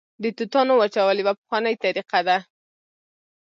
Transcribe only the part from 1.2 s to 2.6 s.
یوه پخوانۍ طریقه ده